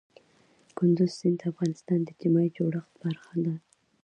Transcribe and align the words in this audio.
کندز 0.77 1.11
سیند 1.19 1.37
د 1.39 1.43
افغانستان 1.51 1.99
د 2.03 2.07
اجتماعي 2.11 2.49
جوړښت 2.57 2.93
برخه 3.03 3.35
ده. 3.45 3.55